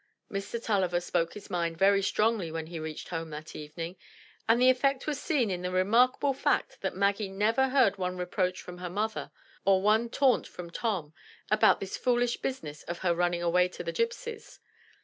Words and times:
Mr. 0.31 0.59
TuUiver 0.59 0.99
spoke 0.99 1.35
his 1.35 1.51
mind 1.51 1.77
very 1.77 2.01
strongly 2.01 2.51
when 2.51 2.65
he 2.65 2.79
reached 2.79 3.09
home 3.09 3.29
that 3.29 3.55
evening; 3.55 3.95
and 4.49 4.59
the 4.59 4.71
effect 4.71 5.05
was 5.05 5.21
seen 5.21 5.51
in 5.51 5.61
the 5.61 5.69
remarkable 5.69 6.33
fact 6.33 6.81
that 6.81 6.95
Maggie 6.95 7.29
never 7.29 7.69
heard 7.69 7.99
one 7.99 8.17
reproach 8.17 8.59
from 8.63 8.79
her 8.79 8.89
mother, 8.89 9.29
or 9.63 9.79
one 9.79 10.09
taunt 10.09 10.47
from 10.47 10.71
Tom, 10.71 11.13
about 11.51 11.79
this 11.79 11.97
foolish 11.97 12.37
business 12.37 12.81
of 12.81 12.97
her 13.05 13.13
nmning 13.13 13.43
away 13.43 13.67
to 13.67 13.83
the 13.83 13.93
gypsies. 13.93 14.57